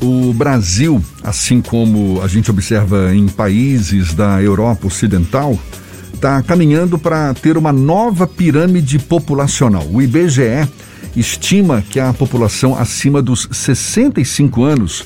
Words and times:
o 0.00 0.32
Brasil, 0.32 1.02
assim 1.22 1.60
como 1.60 2.22
a 2.22 2.28
gente 2.28 2.50
observa 2.50 3.14
em 3.14 3.28
países 3.28 4.14
da 4.14 4.42
Europa 4.42 4.86
Ocidental, 4.86 5.58
está 6.14 6.42
caminhando 6.42 6.98
para 6.98 7.32
ter 7.34 7.56
uma 7.56 7.72
nova 7.72 8.26
pirâmide 8.26 8.98
populacional. 8.98 9.86
O 9.90 10.02
IBGE 10.02 10.68
estima 11.16 11.82
que 11.88 11.98
a 11.98 12.12
população 12.12 12.76
acima 12.76 13.22
dos 13.22 13.48
65 13.50 14.64
anos 14.64 15.04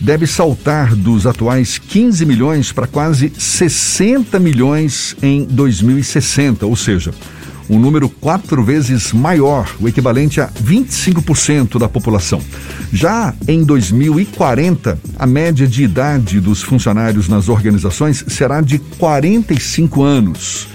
deve 0.00 0.26
saltar 0.26 0.94
dos 0.94 1.26
atuais 1.26 1.78
15 1.78 2.26
milhões 2.26 2.72
para 2.72 2.86
quase 2.86 3.32
60 3.36 4.38
milhões 4.38 5.16
em 5.22 5.44
2060, 5.44 6.66
ou 6.66 6.76
seja, 6.76 7.12
um 7.68 7.78
número 7.78 8.08
quatro 8.08 8.62
vezes 8.62 9.12
maior, 9.12 9.74
o 9.80 9.88
equivalente 9.88 10.40
a 10.40 10.48
25% 10.48 11.78
da 11.78 11.88
população. 11.88 12.40
Já 12.92 13.34
em 13.48 13.64
2040, 13.64 14.98
a 15.18 15.26
média 15.26 15.66
de 15.66 15.82
idade 15.82 16.40
dos 16.40 16.62
funcionários 16.62 17.28
nas 17.28 17.48
organizações 17.48 18.24
será 18.28 18.60
de 18.60 18.78
45 18.78 20.02
anos. 20.02 20.68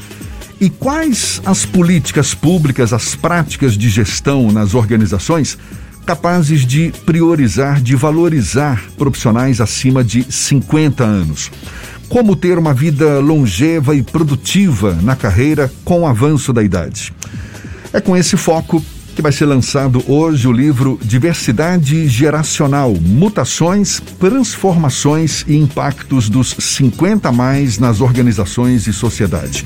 E 0.60 0.70
quais 0.70 1.42
as 1.46 1.66
políticas 1.66 2.34
públicas, 2.34 2.92
as 2.92 3.16
práticas 3.16 3.78
de 3.78 3.90
gestão 3.90 4.52
nas 4.52 4.74
organizações 4.74 5.58
capazes 6.06 6.66
de 6.66 6.92
priorizar, 7.06 7.80
de 7.80 7.96
valorizar 7.96 8.84
profissionais 8.98 9.62
acima 9.62 10.04
de 10.04 10.24
50 10.30 11.04
anos? 11.04 11.50
Como 12.10 12.36
ter 12.36 12.58
uma 12.58 12.74
vida 12.74 13.20
longeva 13.20 13.96
e 13.96 14.02
produtiva 14.02 14.98
na 15.04 15.16
carreira 15.16 15.72
com 15.86 16.02
o 16.02 16.08
avanço 16.08 16.52
da 16.52 16.64
idade? 16.64 17.14
É 17.94 18.02
com 18.02 18.18
esse 18.18 18.36
foco 18.36 18.84
que 19.16 19.22
vai 19.22 19.32
ser 19.32 19.46
lançado 19.46 20.04
hoje 20.08 20.48
o 20.48 20.52
livro 20.52 21.00
Diversidade 21.04 22.08
Geracional: 22.08 22.96
Mutações, 23.00 24.02
Transformações 24.20 25.46
e 25.48 25.56
Impactos 25.56 26.30
dos 26.30 26.56
50 26.58 27.32
mais 27.32 27.78
nas 27.78 28.02
organizações 28.02 28.88
e 28.88 28.94
sociedade. 28.94 29.64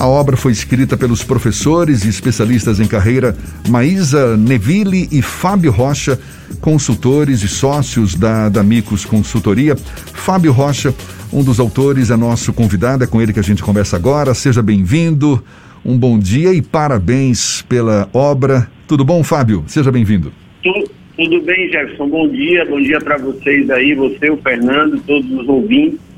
A 0.00 0.08
obra 0.08 0.34
foi 0.34 0.50
escrita 0.50 0.96
pelos 0.96 1.22
professores 1.22 2.06
e 2.06 2.08
especialistas 2.08 2.80
em 2.80 2.86
carreira 2.86 3.36
Maísa 3.68 4.34
Neville 4.34 5.06
e 5.12 5.20
Fábio 5.20 5.70
Rocha, 5.70 6.18
consultores 6.58 7.42
e 7.42 7.48
sócios 7.48 8.14
da 8.14 8.48
Damicos 8.48 9.04
Consultoria. 9.04 9.76
Fábio 9.76 10.52
Rocha 10.52 10.94
um 11.30 11.44
dos 11.44 11.60
autores 11.60 12.10
é 12.10 12.16
nosso 12.16 12.50
convidado, 12.50 13.04
é 13.04 13.06
com 13.06 13.20
ele 13.20 13.34
que 13.34 13.38
a 13.38 13.42
gente 13.42 13.62
conversa 13.62 13.94
agora. 13.94 14.32
Seja 14.32 14.62
bem-vindo, 14.62 15.44
um 15.84 15.98
bom 15.98 16.18
dia 16.18 16.54
e 16.54 16.62
parabéns 16.62 17.60
pela 17.68 18.08
obra. 18.14 18.68
Tudo 18.88 19.04
bom, 19.04 19.22
Fábio? 19.22 19.64
Seja 19.66 19.92
bem-vindo. 19.92 20.32
Tudo, 20.62 20.90
tudo 21.14 21.42
bem, 21.42 21.70
Jefferson. 21.70 22.08
Bom 22.08 22.26
dia, 22.26 22.64
bom 22.64 22.80
dia 22.80 22.98
para 23.00 23.18
vocês 23.18 23.68
aí, 23.68 23.94
você, 23.94 24.30
o 24.30 24.38
Fernando, 24.38 24.98
todos 25.06 25.30
os 25.30 25.46
ouvintes. 25.46 26.09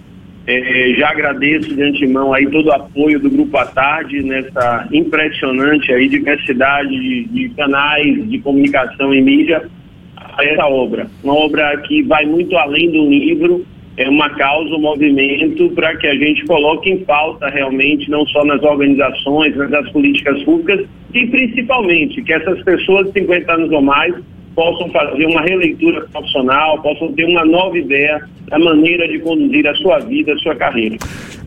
É, 0.44 0.94
já 0.96 1.10
agradeço 1.10 1.74
de 1.74 1.82
antemão 1.82 2.34
aí 2.34 2.46
todo 2.48 2.66
o 2.66 2.72
apoio 2.72 3.20
do 3.20 3.30
Grupo 3.30 3.56
à 3.56 3.66
Tarde 3.66 4.22
nessa 4.22 4.88
impressionante 4.92 5.92
aí 5.92 6.08
diversidade 6.08 6.88
de, 6.88 7.24
de 7.24 7.48
canais 7.50 8.28
de 8.28 8.38
comunicação 8.40 9.14
e 9.14 9.20
mídia 9.20 9.62
a 10.16 10.44
essa 10.44 10.66
obra. 10.66 11.06
Uma 11.22 11.34
obra 11.34 11.76
que 11.86 12.02
vai 12.02 12.26
muito 12.26 12.56
além 12.56 12.90
do 12.90 13.08
livro, 13.08 13.64
é 13.96 14.08
uma 14.08 14.30
causa, 14.30 14.74
um 14.74 14.80
movimento 14.80 15.68
para 15.70 15.96
que 15.96 16.06
a 16.06 16.14
gente 16.14 16.44
coloque 16.46 16.90
em 16.90 17.04
pauta 17.04 17.48
realmente, 17.48 18.10
não 18.10 18.26
só 18.26 18.44
nas 18.44 18.62
organizações, 18.62 19.54
mas 19.54 19.70
nas 19.70 19.88
políticas 19.90 20.42
públicas 20.42 20.86
e 21.14 21.26
principalmente 21.26 22.22
que 22.22 22.32
essas 22.32 22.60
pessoas 22.62 23.06
de 23.08 23.20
50 23.20 23.52
anos 23.52 23.70
ou 23.70 23.82
mais 23.82 24.14
possam 24.54 24.90
fazer 24.90 25.26
uma 25.26 25.40
releitura 25.42 26.06
profissional, 26.12 26.80
possam 26.82 27.12
ter 27.12 27.24
uma 27.24 27.44
nova 27.44 27.76
ideia 27.78 28.22
da 28.48 28.58
maneira 28.58 29.08
de 29.08 29.18
conduzir 29.20 29.66
a 29.66 29.74
sua 29.76 29.98
vida, 30.00 30.32
a 30.32 30.38
sua 30.38 30.54
carreira. 30.54 30.96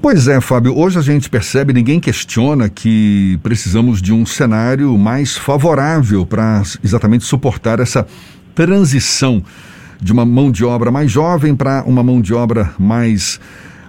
Pois 0.01 0.27
é, 0.27 0.39
Fábio, 0.41 0.77
hoje 0.77 0.97
a 0.97 1.01
gente 1.01 1.29
percebe, 1.29 1.73
ninguém 1.73 1.99
questiona 1.99 2.69
que 2.69 3.39
precisamos 3.43 4.01
de 4.01 4.13
um 4.13 4.25
cenário 4.25 4.97
mais 4.97 5.37
favorável 5.37 6.25
para 6.25 6.61
exatamente 6.83 7.23
suportar 7.23 7.79
essa 7.79 8.05
transição 8.53 9.43
de 10.01 10.11
uma 10.11 10.25
mão 10.25 10.51
de 10.51 10.63
obra 10.63 10.91
mais 10.91 11.11
jovem 11.11 11.55
para 11.55 11.83
uma 11.85 12.03
mão 12.03 12.21
de 12.21 12.33
obra 12.33 12.71
mais 12.77 13.39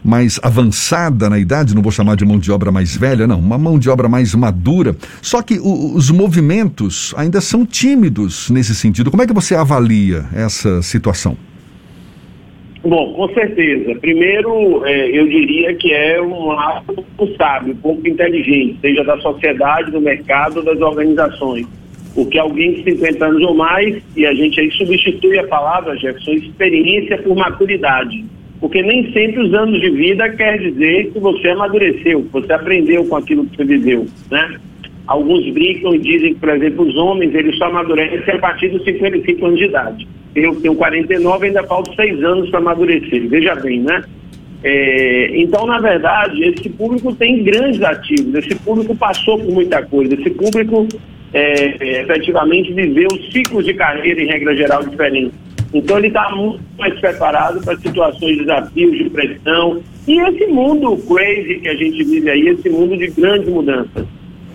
mais 0.05 0.39
avançada 0.43 1.29
na 1.29 1.39
idade, 1.39 1.75
não 1.75 1.83
vou 1.83 1.93
chamar 1.93 2.17
de 2.17 2.25
mão 2.25 2.39
de 2.39 2.51
obra 2.51 2.71
mais 2.71 2.97
velha, 2.97 3.27
não, 3.27 3.39
uma 3.39 3.59
mão 3.59 3.79
de 3.79 3.89
obra 3.91 4.09
mais 4.09 4.35
madura. 4.35 4.97
Só 5.23 5.43
que 5.43 5.59
o, 5.59 5.95
os 5.95 6.11
movimentos 6.11 7.15
ainda 7.17 7.41
são 7.41 7.65
tímidos 7.65 8.51
nesse 8.51 8.75
sentido. 8.75 9.11
Como 9.11 9.23
é 9.23 9.27
que 9.27 9.33
você 9.33 9.55
avalia 9.55 10.25
essa 10.35 10.83
situação? 10.83 11.37
Bom, 12.83 13.15
com 13.15 13.29
certeza. 13.35 13.99
Primeiro, 14.01 14.85
é, 14.87 15.09
eu 15.19 15.27
diria 15.27 15.75
que 15.75 15.93
é 15.93 16.23
um 16.23 16.53
ato 16.53 17.05
sábio, 17.37 17.73
um 17.73 17.77
pouco 17.77 18.07
inteligente, 18.07 18.79
seja 18.81 19.03
da 19.03 19.19
sociedade, 19.19 19.91
do 19.91 20.01
mercado, 20.01 20.63
das 20.63 20.81
organizações 20.81 21.67
porque 22.17 22.39
alguém 22.39 22.73
de 22.73 22.85
50 22.85 23.27
anos 23.27 23.43
ou 23.43 23.55
mais, 23.55 24.03
e 24.17 24.25
a 24.25 24.33
gente 24.33 24.59
aí 24.59 24.71
substitui 24.73 25.39
a 25.39 25.47
palavra, 25.47 25.95
Jefferson, 25.99 26.33
experiência 26.33 27.19
por 27.19 27.37
maturidade. 27.37 28.25
Porque 28.61 28.83
nem 28.83 29.13
sempre 29.13 29.41
os 29.41 29.53
anos 29.53 29.81
de 29.81 29.91
vida 29.91 30.29
quer 30.31 30.59
dizer 30.59 31.11
que 31.13 31.19
você 31.19 31.49
amadureceu, 31.49 32.23
que 32.23 32.33
você 32.33 32.53
aprendeu 32.53 33.05
com 33.05 33.17
aquilo 33.17 33.45
que 33.47 33.57
você 33.57 33.65
viveu, 33.65 34.07
né? 34.31 34.57
Alguns 35.07 35.49
brincam 35.53 35.95
e 35.95 35.99
dizem 35.99 36.35
que, 36.35 36.41
por 36.41 36.49
exemplo, 36.49 36.87
os 36.87 36.97
homens, 36.97 37.35
eles 37.35 37.57
só 37.59 37.67
amadurecem 37.67 38.35
a 38.35 38.39
partir 38.39 38.69
dos 38.69 38.83
55 38.85 39.47
anos 39.47 39.59
de 39.59 39.65
idade. 39.67 40.09
Eu 40.35 40.55
tenho 40.61 40.75
49, 40.75 41.47
ainda 41.47 41.63
faltam 41.65 41.95
seis 41.95 42.23
anos 42.25 42.51
para 42.51 42.59
amadurecer. 42.59 43.29
Veja 43.29 43.55
bem, 43.55 43.81
né? 43.81 44.03
É, 44.65 45.31
então, 45.39 45.67
na 45.67 45.79
verdade, 45.79 46.43
esse 46.43 46.69
público 46.71 47.15
tem 47.15 47.45
grandes 47.45 47.81
ativos, 47.83 48.35
esse 48.35 48.55
público 48.57 48.97
passou 48.97 49.39
por 49.39 49.53
muita 49.53 49.83
coisa, 49.83 50.15
esse 50.15 50.31
público 50.31 50.89
é, 51.33 52.01
efetivamente 52.01 52.73
viveu 52.73 53.09
ciclos 53.31 53.65
de 53.65 53.75
carreira, 53.75 54.21
em 54.21 54.27
regra 54.27 54.57
geral, 54.57 54.83
diferentes. 54.83 55.33
Então 55.77 55.99
ele 55.99 56.09
está 56.09 56.31
muito 56.35 56.61
mais 56.79 56.99
preparado 56.99 57.63
para 57.65 57.77
situações 57.77 58.37
de 58.37 58.45
desafios, 58.45 58.99
de 58.99 59.11
pressão. 59.11 59.83
E 60.09 60.21
esse 60.21 60.47
mundo 60.47 60.97
crazy 61.07 61.61
que 61.61 61.69
a 61.69 61.75
gente 61.75 62.05
vive 62.05 62.31
aí, 62.31 62.49
esse 62.49 62.69
mundo 62.69 62.97
de 62.97 63.09
grandes 63.09 63.49
mudanças. 63.49 64.07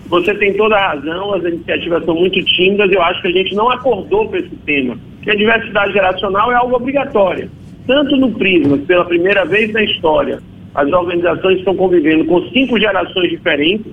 Você 0.06 0.34
tem 0.34 0.52
toda 0.54 0.76
a 0.76 0.88
razão, 0.92 1.32
as 1.32 1.44
iniciativas 1.44 2.04
são 2.04 2.14
muito 2.14 2.42
tímidas, 2.44 2.90
eu 2.92 3.00
acho 3.02 3.22
que 3.22 3.28
a 3.28 3.32
gente 3.32 3.54
não 3.54 3.70
acordou 3.70 4.28
para 4.28 4.40
esse 4.40 4.54
tema. 4.66 4.98
Que 5.22 5.30
a 5.30 5.34
diversidade 5.34 5.92
geracional 5.92 6.52
é 6.52 6.54
algo 6.54 6.76
obrigatório. 6.76 7.50
Tanto 7.86 8.16
no 8.16 8.30
Prisma, 8.32 8.76
pela 8.78 9.04
primeira 9.04 9.44
vez 9.44 9.72
na 9.72 9.82
história, 9.82 10.40
as 10.74 10.90
organizações 10.92 11.58
estão 11.58 11.74
convivendo 11.74 12.24
com 12.24 12.42
cinco 12.50 12.78
gerações 12.78 13.30
diferentes, 13.30 13.90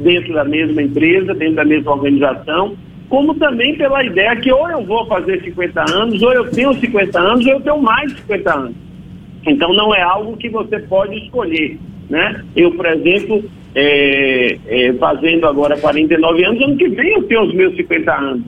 dentro 0.00 0.34
da 0.34 0.44
mesma 0.44 0.82
empresa, 0.82 1.34
dentro 1.34 1.54
da 1.54 1.64
mesma 1.64 1.92
organização, 1.92 2.76
como 3.12 3.34
também 3.34 3.76
pela 3.76 4.02
ideia 4.02 4.34
que 4.36 4.50
ou 4.50 4.70
eu 4.70 4.86
vou 4.86 5.04
fazer 5.04 5.42
50 5.42 5.84
anos, 5.92 6.22
ou 6.22 6.32
eu 6.32 6.50
tenho 6.50 6.72
50 6.72 7.20
anos, 7.20 7.44
ou 7.44 7.52
eu 7.52 7.60
tenho 7.60 7.82
mais 7.82 8.10
de 8.10 8.22
50 8.22 8.54
anos. 8.54 8.74
Então 9.46 9.70
não 9.74 9.94
é 9.94 10.00
algo 10.00 10.34
que 10.38 10.48
você 10.48 10.78
pode 10.78 11.18
escolher. 11.18 11.78
Né? 12.08 12.42
Eu, 12.56 12.72
por 12.72 12.86
exemplo, 12.86 13.44
é, 13.74 14.56
é, 14.66 14.92
fazendo 14.94 15.46
agora 15.46 15.76
49 15.76 16.42
anos, 16.42 16.62
ano 16.62 16.74
que 16.78 16.88
vem 16.88 17.12
eu 17.12 17.22
tenho 17.24 17.42
os 17.42 17.52
meus 17.52 17.76
50 17.76 18.14
anos. 18.14 18.44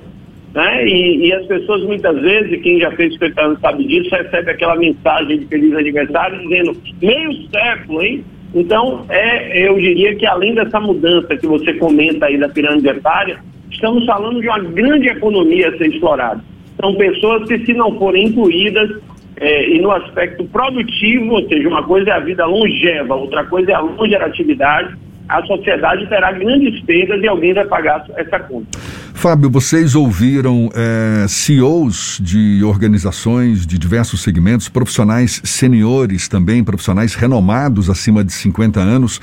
Né? 0.55 0.89
E, 0.89 1.27
e, 1.27 1.33
as 1.35 1.45
pessoas 1.45 1.83
muitas 1.83 2.19
vezes, 2.23 2.63
quem 2.63 2.81
já 2.81 2.91
fez 2.93 3.13
50 3.13 3.43
anos 3.43 3.61
sabe 3.61 3.85
disso, 3.87 4.17
recebe 4.17 4.51
aquela 4.51 4.77
mensagem 4.77 5.41
de 5.41 5.47
feliz 5.47 5.75
aniversário 5.75 6.41
dizendo 6.41 6.75
meio 7.03 7.33
século, 7.51 8.03
hein? 8.03 8.25
Então, 8.55 9.05
é, 9.11 9.69
eu 9.69 9.75
diria 9.75 10.15
que 10.15 10.25
além 10.25 10.55
dessa 10.55 10.81
mudança 10.81 11.37
que 11.37 11.47
você 11.47 11.75
comenta 11.75 12.25
aí 12.25 12.39
da 12.39 12.49
pirâmide 12.49 12.89
etária, 12.89 13.41
estamos 13.85 14.07
falando 14.07 14.41
de 14.41 14.49
uma 14.49 14.61
grande 14.61 15.09
economia 15.09 15.69
a 15.69 15.77
ser 15.77 15.89
explorada. 15.89 16.43
São 16.81 16.95
pessoas 16.95 17.47
que, 17.47 17.65
se 17.67 17.75
não 17.75 17.97
forem 17.99 18.29
incluídas 18.29 18.91
é, 19.37 19.69
e 19.69 19.81
no 19.81 19.91
aspecto 19.91 20.45
produtivo, 20.45 21.35
ou 21.35 21.49
seja, 21.49 21.69
uma 21.69 21.83
coisa 21.83 22.11
é 22.11 22.13
a 22.15 22.21
vida 22.21 22.47
longeva, 22.47 23.15
outra 23.15 23.45
coisa 23.45 23.73
é 23.73 23.75
a 23.75 23.81
longevidade, 23.81 24.97
a 25.29 25.43
sociedade 25.45 26.07
terá 26.09 26.33
grandes 26.33 26.81
perdas 26.83 27.23
e 27.23 27.29
alguém 27.29 27.53
vai 27.53 27.67
pagar 27.67 28.05
essa 28.17 28.39
conta. 28.41 28.79
Fábio, 29.15 29.51
vocês 29.51 29.95
ouviram 29.95 30.71
é, 30.75 31.27
CEOs 31.29 32.21
de 32.23 32.63
organizações 32.65 33.67
de 33.67 33.79
diversos 33.79 34.23
segmentos, 34.23 34.69
profissionais 34.69 35.41
seniores 35.45 36.29
também, 36.29 36.65
profissionais 36.65 37.15
renomados 37.15 37.89
acima 37.89 38.25
de 38.25 38.33
50 38.33 38.81
anos, 38.81 39.21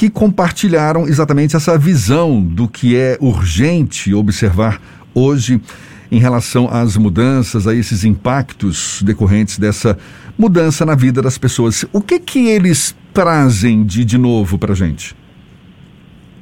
que 0.00 0.08
compartilharam 0.08 1.06
exatamente 1.06 1.54
essa 1.54 1.76
visão 1.76 2.40
do 2.40 2.66
que 2.66 2.96
é 2.96 3.18
urgente 3.20 4.14
observar 4.14 4.80
hoje 5.14 5.60
em 6.10 6.18
relação 6.18 6.70
às 6.72 6.96
mudanças, 6.96 7.68
a 7.68 7.74
esses 7.74 8.02
impactos 8.02 9.02
decorrentes 9.02 9.58
dessa 9.58 9.98
mudança 10.38 10.86
na 10.86 10.94
vida 10.94 11.20
das 11.20 11.36
pessoas. 11.36 11.84
O 11.92 12.00
que 12.00 12.18
que 12.18 12.48
eles 12.48 12.96
trazem 13.12 13.84
de, 13.84 14.02
de 14.02 14.16
novo 14.16 14.58
para 14.58 14.72
a 14.72 14.74
gente? 14.74 15.14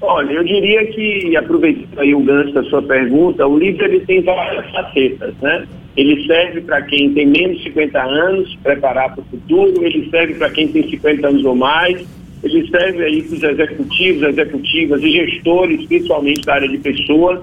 Olha, 0.01 0.35
eu 0.35 0.45
diria 0.45 0.87
que, 0.93 1.37
aproveitando 1.37 1.99
aí 1.99 2.15
o 2.15 2.21
gancho 2.21 2.53
da 2.53 2.63
sua 2.63 2.81
pergunta, 2.81 3.45
o 3.45 3.59
livro 3.59 3.85
ele 3.85 3.99
tem 4.07 4.23
várias 4.23 4.71
facetas, 4.71 5.35
né? 5.43 5.67
Ele 5.97 6.25
serve 6.29 6.61
para 6.61 6.81
quem 6.83 7.13
tem 7.13 7.27
menos 7.27 7.59
de 7.59 7.65
50 7.65 8.01
anos, 8.01 8.57
preparar 8.63 9.17
para 9.17 9.23
o 9.23 9.25
futuro, 9.25 9.85
ele 9.85 10.09
serve 10.11 10.35
para 10.35 10.49
quem 10.49 10.69
tem 10.69 10.89
50 10.89 11.27
anos 11.27 11.45
ou 11.45 11.57
mais, 11.57 12.07
ele 12.43 12.69
serve 12.69 13.05
aí 13.05 13.23
para 13.23 13.37
os 13.37 13.43
executivos, 13.43 14.23
executivas 14.23 15.03
e 15.03 15.11
gestores, 15.11 15.87
principalmente 15.87 16.43
da 16.43 16.55
área 16.55 16.69
de 16.69 16.79
pessoas, 16.79 17.41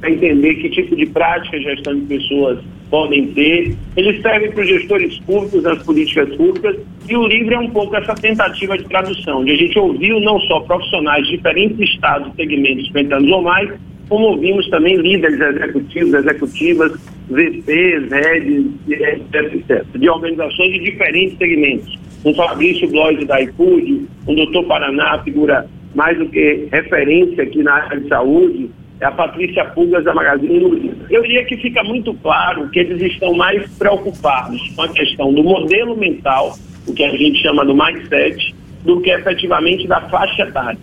para 0.00 0.10
entender 0.10 0.54
que 0.56 0.70
tipo 0.70 0.94
de 0.94 1.06
prática 1.06 1.58
gestão 1.58 1.94
de 1.98 2.06
pessoas 2.06 2.58
podem 2.90 3.26
ter. 3.28 3.74
Ele 3.96 4.22
serve 4.22 4.50
para 4.50 4.62
os 4.62 4.68
gestores 4.68 5.18
públicos 5.20 5.62
nas 5.62 5.82
políticas 5.82 6.34
públicas 6.36 6.76
e 7.08 7.16
o 7.16 7.26
livro 7.26 7.54
é 7.54 7.58
um 7.58 7.70
pouco 7.70 7.96
essa 7.96 8.14
tentativa 8.14 8.76
de 8.76 8.84
tradução, 8.84 9.44
de 9.44 9.52
a 9.52 9.56
gente 9.56 9.78
ouviu 9.78 10.20
não 10.20 10.38
só 10.40 10.60
profissionais 10.60 11.26
de 11.26 11.36
diferentes 11.36 11.78
estados, 11.80 12.34
segmentos, 12.36 12.86
50 12.88 13.16
anos 13.16 13.30
ou 13.30 13.42
mais, 13.42 13.70
como 14.08 14.26
ouvimos 14.26 14.68
também 14.70 14.96
líderes 14.96 15.40
executivos, 15.40 16.14
executivas, 16.14 16.92
VPs, 17.28 18.10
redes, 18.10 18.66
etc, 18.88 19.84
de 19.94 20.08
organizações 20.08 20.72
de 20.72 20.78
diferentes 20.80 21.36
segmentos. 21.38 21.98
Um 22.24 22.34
Fabrício 22.34 22.88
Bloise 22.88 23.24
da 23.24 23.40
IPUD, 23.40 24.06
um 24.26 24.34
doutor 24.34 24.64
Paraná, 24.64 25.22
figura 25.22 25.66
mais 25.94 26.18
do 26.18 26.28
que 26.28 26.68
referência 26.70 27.42
aqui 27.42 27.62
na 27.62 27.74
área 27.74 28.00
de 28.00 28.08
saúde, 28.08 28.70
é 29.00 29.06
a 29.06 29.10
Patrícia 29.10 29.64
Pugas 29.64 30.04
da 30.04 30.14
Magazine 30.14 30.58
Luiza. 30.58 31.06
Eu 31.10 31.22
diria 31.22 31.44
que 31.44 31.56
fica 31.56 31.82
muito 31.84 32.14
claro 32.14 32.68
que 32.70 32.78
eles 32.78 33.00
estão 33.12 33.34
mais 33.34 33.68
preocupados 33.76 34.60
com 34.74 34.82
a 34.82 34.88
questão 34.88 35.32
do 35.32 35.42
modelo 35.42 35.96
mental, 35.96 36.56
o 36.86 36.94
que 36.94 37.04
a 37.04 37.10
gente 37.10 37.42
chama 37.42 37.64
do 37.64 37.74
mindset, 37.74 38.54
do 38.84 39.00
que 39.00 39.10
efetivamente 39.10 39.86
da 39.86 40.00
faixa 40.02 40.42
etária. 40.42 40.78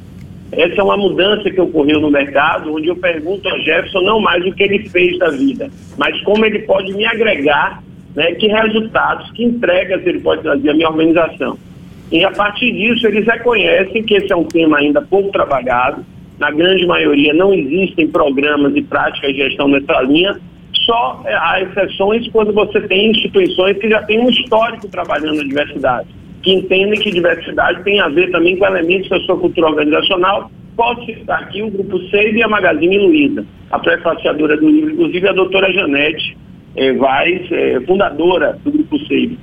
Essa 0.58 0.82
é 0.82 0.84
uma 0.84 0.98
mudança 0.98 1.50
que 1.50 1.60
ocorreu 1.60 2.00
no 2.00 2.12
mercado, 2.12 2.74
onde 2.74 2.88
eu 2.88 2.96
pergunto 2.96 3.48
a 3.50 3.58
Jefferson 3.60 4.02
não 4.02 4.20
mais 4.20 4.46
o 4.46 4.52
que 4.52 4.64
ele 4.64 4.88
fez 4.90 5.18
da 5.18 5.30
vida, 5.30 5.70
mas 5.98 6.20
como 6.22 6.46
ele 6.46 6.60
pode 6.60 6.94
me 6.94 7.06
agregar, 7.06 7.82
né, 8.16 8.34
que 8.34 8.48
resultados, 8.48 9.32
que 9.32 9.44
entregas 9.44 10.06
ele 10.06 10.20
pode 10.20 10.44
trazer 10.44 10.70
à 10.70 10.74
minha 10.74 10.90
organização. 10.90 11.58
E 12.12 12.24
a 12.24 12.32
partir 12.32 12.72
disso, 12.72 13.08
eles 13.08 13.26
reconhecem 13.26 14.04
que 14.04 14.14
esse 14.14 14.32
é 14.32 14.36
um 14.36 14.44
tema 14.44 14.78
ainda 14.78 15.02
pouco 15.02 15.32
trabalhado, 15.32 16.06
na 16.40 16.52
grande 16.52 16.86
maioria 16.86 17.34
não 17.34 17.54
existem 17.54 18.08
programas 18.08 18.76
e 18.76 18.82
práticas 18.82 19.32
de 19.32 19.38
gestão 19.38 19.68
nessa 19.68 20.02
linha, 20.02 20.40
só 20.86 21.22
é, 21.26 21.34
há 21.34 21.62
exceções 21.62 22.28
quando 22.30 22.52
você 22.52 22.82
tem 22.82 23.12
instituições 23.12 23.78
que 23.78 23.90
já 23.90 24.02
têm 24.04 24.20
um 24.20 24.30
histórico 24.30 24.88
trabalhando 24.88 25.38
na 25.38 25.44
diversidade, 25.44 26.08
que 26.44 26.54
entendem 26.54 27.00
que 27.00 27.10
diversidade 27.10 27.82
tem 27.84 28.02
a 28.02 28.10
ver 28.10 28.30
também 28.30 28.58
com 28.58 28.66
elementos 28.66 29.10
da 29.10 29.20
sua 29.22 29.38
cultura 29.38 29.68
organizacional. 29.70 30.52
Posso 30.76 31.06
citar 31.06 31.44
aqui 31.44 31.64
o 31.64 31.72
Grupo 31.72 32.00
Seiva 32.10 32.38
e 32.38 32.44
a 32.44 32.48
Magazine 32.48 32.98
Luiza, 32.98 33.46
a 33.72 33.80
prefaciadora 33.80 34.58
do 34.58 34.70
livro, 34.70 34.92
inclusive 34.92 35.28
a 35.28 35.34
doutora 35.34 35.72
Janete 35.72 36.38
eh, 36.76 36.94
Vaz, 36.94 37.42
eh, 37.52 37.80
fundadora 37.88 38.60
do 38.64 38.72
Grupo 38.72 39.00
Seiva. 39.06 39.36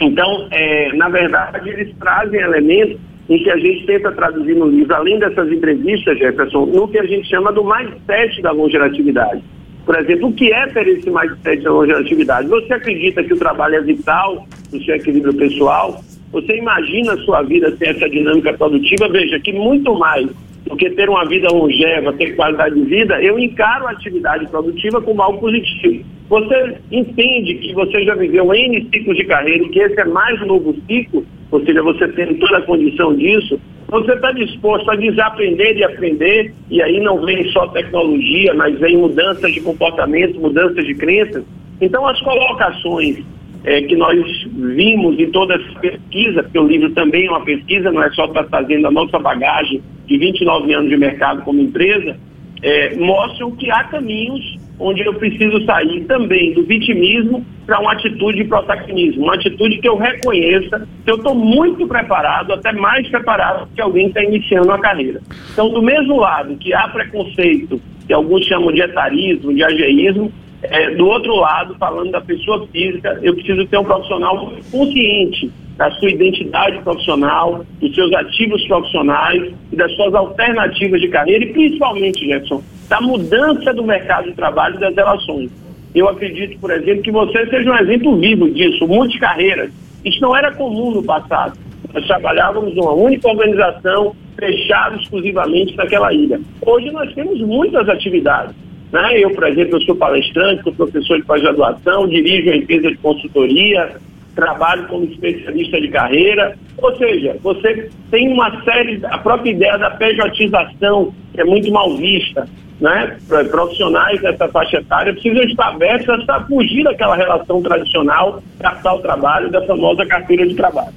Então, 0.00 0.48
eh, 0.50 0.92
na 0.94 1.08
verdade, 1.08 1.68
eles 1.68 1.94
trazem 1.98 2.40
elementos 2.40 2.98
em 3.28 3.42
que 3.42 3.50
a 3.50 3.56
gente 3.56 3.86
tenta 3.86 4.12
traduzir 4.12 4.54
no 4.54 4.66
livro, 4.66 4.94
além 4.94 5.18
dessas 5.18 5.50
entrevistas, 5.52 6.18
Jefferson, 6.18 6.66
no 6.66 6.88
que 6.88 6.98
a 6.98 7.04
gente 7.04 7.28
chama 7.28 7.52
do 7.52 7.64
mindset 7.64 8.40
da 8.42 8.52
longevidade. 8.52 9.42
Por 9.84 9.96
exemplo, 9.98 10.28
o 10.28 10.32
que 10.32 10.52
é 10.52 10.66
ter 10.68 10.86
esse 10.88 11.10
mindset 11.10 11.62
da 11.62 11.70
longevidade? 11.70 12.48
Você 12.48 12.72
acredita 12.72 13.22
que 13.22 13.34
o 13.34 13.38
trabalho 13.38 13.76
é 13.76 13.80
vital 13.82 14.46
no 14.72 14.82
seu 14.82 14.94
equilíbrio 14.94 15.34
pessoal? 15.34 16.02
Você 16.34 16.56
imagina 16.56 17.12
a 17.12 17.18
sua 17.18 17.42
vida 17.42 17.70
sem 17.76 17.90
essa 17.90 18.10
dinâmica 18.10 18.52
produtiva? 18.54 19.08
Veja 19.08 19.38
que 19.38 19.52
muito 19.52 19.94
mais 19.94 20.28
do 20.66 20.76
que 20.76 20.90
ter 20.90 21.08
uma 21.08 21.24
vida 21.24 21.48
longeva, 21.48 22.12
ter 22.14 22.34
qualidade 22.34 22.74
de 22.74 22.84
vida, 22.86 23.22
eu 23.22 23.38
encaro 23.38 23.86
a 23.86 23.92
atividade 23.92 24.44
produtiva 24.48 25.00
como 25.00 25.22
algo 25.22 25.38
positivo. 25.38 26.04
Você 26.28 26.76
entende 26.90 27.54
que 27.54 27.72
você 27.72 28.04
já 28.04 28.16
viveu 28.16 28.52
N 28.52 28.88
ciclos 28.92 29.16
de 29.16 29.24
carreira 29.26 29.62
e 29.62 29.68
que 29.68 29.78
esse 29.78 30.00
é 30.00 30.04
mais 30.06 30.42
um 30.42 30.46
novo 30.46 30.74
ciclo, 30.88 31.24
ou 31.52 31.64
seja, 31.64 31.80
você 31.82 32.08
tem 32.08 32.34
toda 32.34 32.58
a 32.58 32.62
condição 32.62 33.14
disso, 33.14 33.60
você 33.86 34.12
está 34.12 34.32
disposto 34.32 34.90
a 34.90 34.96
desaprender 34.96 35.76
e 35.76 35.84
aprender, 35.84 36.52
e 36.68 36.82
aí 36.82 36.98
não 36.98 37.24
vem 37.24 37.48
só 37.50 37.68
tecnologia, 37.68 38.52
mas 38.54 38.76
vem 38.80 38.96
mudanças 38.96 39.52
de 39.52 39.60
comportamento, 39.60 40.40
mudanças 40.40 40.84
de 40.84 40.96
crenças. 40.96 41.44
Então, 41.80 42.04
as 42.08 42.20
colocações 42.22 43.22
é, 43.64 43.82
que 43.82 43.96
nós 43.96 44.18
vimos 44.52 45.18
em 45.18 45.30
toda 45.30 45.54
essa 45.54 45.80
pesquisa, 45.80 46.42
porque 46.42 46.58
o 46.58 46.66
livro 46.66 46.90
também 46.90 47.26
é 47.26 47.30
uma 47.30 47.44
pesquisa, 47.44 47.90
não 47.90 48.02
é 48.02 48.10
só 48.10 48.26
estar 48.26 48.44
trazendo 48.44 48.86
a 48.86 48.90
nossa 48.90 49.18
bagagem 49.18 49.82
de 50.06 50.18
29 50.18 50.72
anos 50.74 50.90
de 50.90 50.96
mercado 50.96 51.42
como 51.42 51.60
empresa, 51.60 52.16
é, 52.62 52.94
mostram 52.96 53.50
que 53.52 53.70
há 53.70 53.84
caminhos 53.84 54.58
onde 54.78 55.02
eu 55.02 55.14
preciso 55.14 55.64
sair 55.64 56.04
também 56.04 56.52
do 56.52 56.64
vitimismo 56.64 57.44
para 57.64 57.78
uma 57.80 57.92
atitude 57.92 58.38
de 58.38 58.44
protagonismo, 58.44 59.24
uma 59.24 59.34
atitude 59.34 59.78
que 59.78 59.88
eu 59.88 59.96
reconheça 59.96 60.86
que 61.04 61.10
eu 61.10 61.16
estou 61.16 61.34
muito 61.34 61.86
preparado, 61.86 62.52
até 62.52 62.72
mais 62.72 63.08
preparado 63.08 63.68
que 63.74 63.80
alguém 63.80 64.10
que 64.10 64.18
está 64.18 64.24
iniciando 64.24 64.72
a 64.72 64.78
carreira. 64.78 65.20
Então, 65.52 65.70
do 65.70 65.80
mesmo 65.80 66.18
lado 66.18 66.56
que 66.56 66.74
há 66.74 66.88
preconceito, 66.88 67.80
que 68.06 68.12
alguns 68.12 68.44
chamam 68.46 68.72
de 68.72 68.82
etarismo, 68.82 69.54
de 69.54 69.62
ageísmo, 69.62 70.32
é, 70.70 70.90
do 70.94 71.06
outro 71.06 71.34
lado, 71.36 71.74
falando 71.78 72.10
da 72.10 72.20
pessoa 72.20 72.66
física, 72.68 73.18
eu 73.22 73.34
preciso 73.34 73.66
ter 73.66 73.78
um 73.78 73.84
profissional 73.84 74.52
consciente 74.70 75.50
da 75.76 75.90
sua 75.92 76.10
identidade 76.10 76.78
profissional, 76.82 77.64
dos 77.80 77.94
seus 77.94 78.12
ativos 78.14 78.64
profissionais 78.66 79.52
e 79.72 79.76
das 79.76 79.92
suas 79.96 80.14
alternativas 80.14 81.00
de 81.00 81.08
carreira 81.08 81.44
e 81.44 81.52
principalmente, 81.52 82.26
Jefferson, 82.26 82.62
da 82.88 83.00
mudança 83.00 83.74
do 83.74 83.82
mercado 83.82 84.28
de 84.28 84.34
trabalho 84.34 84.76
e 84.76 84.80
das 84.80 84.94
relações. 84.94 85.50
Eu 85.94 86.08
acredito, 86.08 86.58
por 86.58 86.70
exemplo, 86.70 87.02
que 87.02 87.10
você 87.10 87.46
seja 87.46 87.70
um 87.70 87.76
exemplo 87.76 88.16
vivo 88.18 88.50
disso, 88.50 88.86
multicarreiras. 88.86 89.70
Isso 90.04 90.20
não 90.20 90.36
era 90.36 90.52
comum 90.52 90.92
no 90.92 91.02
passado. 91.02 91.58
Nós 91.92 92.06
trabalhávamos 92.06 92.74
numa 92.74 92.92
única 92.92 93.28
organização, 93.28 94.14
fechado 94.38 95.00
exclusivamente 95.00 95.76
naquela 95.76 96.12
ilha. 96.12 96.40
Hoje 96.62 96.90
nós 96.90 97.12
temos 97.14 97.40
muitas 97.40 97.88
atividades. 97.88 98.54
Né? 98.94 99.24
Eu, 99.24 99.30
por 99.30 99.42
exemplo, 99.48 99.76
eu 99.76 99.80
sou 99.80 99.96
palestrante, 99.96 100.62
sou 100.62 100.72
professor 100.72 101.18
de 101.18 101.24
pós-graduação, 101.24 102.06
dirijo 102.06 102.48
uma 102.48 102.56
empresa 102.56 102.92
de 102.92 102.96
consultoria, 102.98 103.96
trabalho 104.36 104.86
como 104.86 105.04
especialista 105.06 105.80
de 105.80 105.88
carreira. 105.88 106.56
Ou 106.78 106.96
seja, 106.96 107.36
você 107.42 107.90
tem 108.12 108.32
uma 108.32 108.62
série, 108.62 109.00
a 109.06 109.18
própria 109.18 109.50
ideia 109.50 109.76
da 109.78 109.90
pejotização, 109.90 111.12
que 111.32 111.40
é 111.40 111.44
muito 111.44 111.72
mal 111.72 111.96
vista. 111.96 112.48
Né? 112.80 113.16
Profissionais 113.50 114.22
dessa 114.22 114.46
faixa 114.46 114.76
etária 114.76 115.12
precisam 115.12 115.42
estar 115.42 115.70
abertos 115.70 116.28
a 116.28 116.44
fugir 116.44 116.84
daquela 116.84 117.16
relação 117.16 117.60
tradicional, 117.62 118.40
capital-trabalho, 118.60 119.50
da 119.50 119.60
famosa 119.66 120.06
carteira 120.06 120.46
de 120.46 120.54
trabalho. 120.54 120.94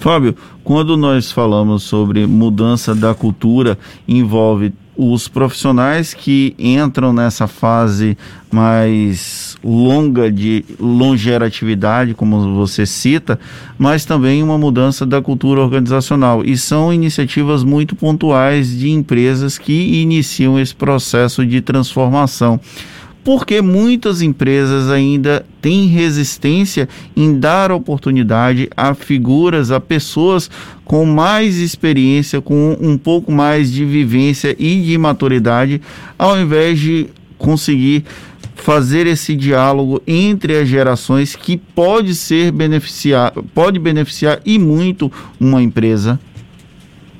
Fábio, 0.00 0.34
quando 0.64 0.96
nós 0.96 1.30
falamos 1.30 1.84
sobre 1.84 2.26
mudança 2.26 2.92
da 2.92 3.14
cultura, 3.14 3.78
envolve 4.08 4.72
os 5.02 5.28
profissionais 5.28 6.12
que 6.12 6.54
entram 6.58 7.10
nessa 7.10 7.46
fase 7.46 8.18
mais 8.52 9.56
longa 9.64 10.30
de 10.30 10.62
longevidade, 10.78 12.12
como 12.12 12.54
você 12.54 12.84
cita, 12.84 13.40
mas 13.78 14.04
também 14.04 14.42
uma 14.42 14.58
mudança 14.58 15.06
da 15.06 15.22
cultura 15.22 15.62
organizacional. 15.62 16.44
E 16.44 16.54
são 16.54 16.92
iniciativas 16.92 17.64
muito 17.64 17.96
pontuais 17.96 18.78
de 18.78 18.90
empresas 18.90 19.56
que 19.56 20.02
iniciam 20.02 20.60
esse 20.60 20.74
processo 20.74 21.46
de 21.46 21.62
transformação 21.62 22.60
porque 23.30 23.62
muitas 23.62 24.22
empresas 24.22 24.90
ainda 24.90 25.46
têm 25.62 25.86
resistência 25.86 26.88
em 27.16 27.38
dar 27.38 27.70
oportunidade 27.70 28.68
a 28.76 28.92
figuras, 28.92 29.70
a 29.70 29.78
pessoas 29.78 30.50
com 30.84 31.04
mais 31.04 31.56
experiência, 31.58 32.40
com 32.40 32.76
um 32.80 32.98
pouco 32.98 33.30
mais 33.30 33.72
de 33.72 33.84
vivência 33.84 34.56
e 34.58 34.80
de 34.80 34.98
maturidade, 34.98 35.80
ao 36.18 36.40
invés 36.40 36.80
de 36.80 37.06
conseguir 37.38 38.02
fazer 38.56 39.06
esse 39.06 39.36
diálogo 39.36 40.02
entre 40.08 40.56
as 40.56 40.66
gerações 40.66 41.36
que 41.36 41.56
pode 41.56 42.16
ser 42.16 42.50
beneficiar, 42.50 43.32
pode 43.54 43.78
beneficiar 43.78 44.40
e 44.44 44.58
muito 44.58 45.08
uma 45.40 45.62
empresa. 45.62 46.18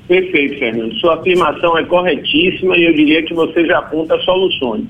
Perfeito, 0.09 0.59
Fernando. 0.59 0.93
Sua 0.95 1.15
afirmação 1.15 1.77
é 1.77 1.85
corretíssima 1.85 2.75
e 2.75 2.83
eu 2.83 2.93
diria 2.93 3.23
que 3.23 3.33
você 3.33 3.65
já 3.65 3.79
aponta 3.79 4.19
soluções. 4.19 4.83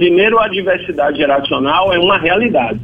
Primeiro, 0.00 0.38
a 0.38 0.48
diversidade 0.48 1.18
geracional 1.18 1.92
é 1.92 1.98
uma 1.98 2.16
realidade. 2.16 2.80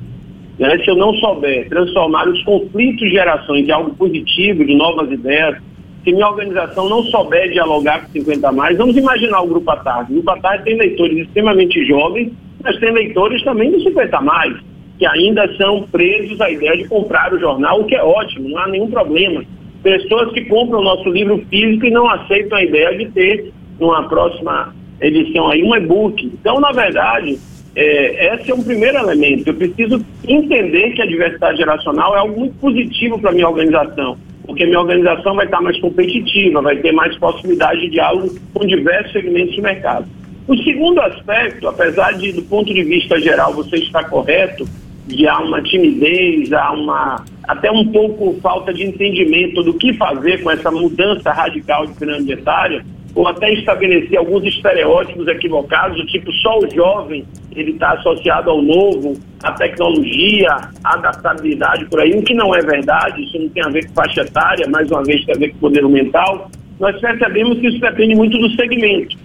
Né? 0.58 0.78
Se 0.85 0.90
eu 0.90 0.96
não 0.96 1.14
souber 1.14 1.66
transformar 1.66 2.28
os 2.28 2.42
conflitos 2.42 3.00
de 3.00 3.08
gerações 3.08 3.66
em 3.66 3.70
algo 3.70 3.94
positivo, 3.94 4.62
de 4.62 4.75
novas 4.75 5.11
ideias, 5.11 5.56
se 6.04 6.12
minha 6.12 6.28
organização 6.28 6.90
não 6.90 7.02
souber 7.04 7.50
dialogar 7.50 8.02
com 8.04 8.12
50 8.12 8.46
a 8.46 8.52
mais, 8.52 8.76
vamos 8.76 8.99
imaginar 8.99 9.40
o 9.40 9.46
Grupo 9.46 9.70
Atarde. 9.70 10.12
O 10.12 10.16
Grupo 10.16 10.30
Atarde 10.30 10.64
tem 10.64 10.76
leitores 10.76 11.16
extremamente 11.26 11.87
jovens, 11.87 12.35
mas 12.62 12.78
tem 12.80 12.92
leitores 12.92 13.42
também 13.42 13.70
de 13.70 13.82
50 13.85 14.14
a 14.14 14.20
mais, 14.20 14.54
que 14.99 15.06
ainda 15.06 15.50
são 15.56 15.85
presos 15.90 16.38
à 16.38 16.50
ideia 16.50 16.76
de 16.76 16.87
comprar 16.87 17.32
o 17.32 17.40
jornal, 17.40 17.80
o 17.80 17.87
que 17.87 17.94
é 17.94 18.04
ótimo, 18.04 18.50
não 18.50 18.58
há 18.58 18.68
nenhum 18.68 18.90
problema. 18.90 19.42
Pessoas 19.82 20.35
que 20.35 20.44
compram 20.44 20.80
o 20.80 20.85
nosso 20.85 21.08
livro 21.08 21.42
físico 21.49 21.87
e 21.87 21.90
não 21.90 22.11
aceitam 22.11 22.58
a 22.58 22.62
ideia 22.62 22.94
de 22.94 23.06
ter, 23.06 23.54
numa 23.80 24.06
próxima 24.06 24.75
edição 25.00 25.49
aí, 25.49 25.62
um 25.62 25.75
e-book. 25.75 26.25
Então, 26.26 26.61
na 26.61 26.73
verdade, 26.73 27.38
é, 27.75 28.35
esse 28.35 28.50
é 28.50 28.55
um 28.55 28.62
primeiro 28.62 28.97
elemento. 28.99 29.49
Eu 29.49 29.55
preciso 29.55 30.05
entender 30.26 30.93
que 30.93 31.03
a 31.03 31.07
diversidade 31.07 31.59
geracional 31.59 32.17
é 32.17 32.21
algo 32.21 32.41
muito 32.41 32.57
positivo 32.57 33.19
para 33.19 33.31
a 33.31 33.35
minha 33.35 33.49
organização, 33.49 34.17
porque 34.47 34.65
minha 34.65 34.81
organização 34.81 35.35
vai 35.35 35.45
estar 35.45 35.61
mais 35.61 35.79
competitiva, 35.81 36.62
vai 36.62 36.76
ter 36.76 36.93
mais 36.93 37.17
possibilidade 37.19 37.81
de 37.83 37.91
diálogo 37.91 38.35
com 38.55 38.67
diversos 38.67 39.12
segmentos 39.12 39.55
de 39.55 39.61
mercado. 39.61 40.07
O 40.49 40.57
segundo 40.59 41.00
aspecto, 41.00 41.69
apesar 41.69 42.12
de, 42.12 42.33
do 42.33 42.43
ponto 42.43 42.73
de 42.73 42.83
vista 42.85 43.21
geral, 43.21 43.53
você 43.53 43.76
está 43.76 44.05
correto, 44.05 44.67
de 45.07 45.26
há 45.29 45.38
uma 45.38 45.62
timidez, 45.62 46.53
há 46.53 46.73
uma 46.73 47.25
até 47.47 47.71
um 47.71 47.87
pouco 47.93 48.37
falta 48.41 48.75
de 48.75 48.83
entendimento 48.83 49.62
do 49.62 49.75
que 49.75 49.93
fazer 49.95 50.43
com 50.43 50.50
essa 50.50 50.71
mudança 50.71 51.31
radical 51.31 51.87
de 51.87 51.95
pirâmide 51.95 52.33
etária, 52.33 52.85
ou 53.16 53.26
até 53.26 53.50
estabelecer 53.54 54.18
alguns 54.18 54.44
estereótipos 54.44 55.26
equivocados, 55.26 55.96
do 55.96 56.06
tipo 56.06 56.30
só 56.35 56.58
o 56.58 56.70
jovem 56.70 57.25
ele 57.56 57.70
está 57.70 57.92
associado 57.92 58.50
ao 58.50 58.61
novo, 58.61 59.14
à 59.42 59.52
tecnologia, 59.52 60.50
à 60.85 60.94
adaptabilidade 60.94 61.87
por 61.87 61.99
aí, 61.99 62.12
o 62.12 62.23
que 62.23 62.35
não 62.35 62.54
é 62.54 62.61
verdade, 62.61 63.25
isso 63.25 63.38
não 63.38 63.49
tem 63.49 63.64
a 63.64 63.70
ver 63.70 63.87
com 63.87 63.94
faixa 63.94 64.20
etária, 64.20 64.68
mais 64.68 64.90
uma 64.90 65.02
vez 65.02 65.25
tem 65.25 65.35
a 65.35 65.38
ver 65.38 65.49
com 65.52 65.58
poder 65.61 65.88
mental. 65.88 66.50
Nós 66.78 67.00
percebemos 67.00 67.58
que 67.58 67.68
isso 67.68 67.80
depende 67.80 68.14
muito 68.14 68.37
do 68.37 68.50
segmento 68.50 69.16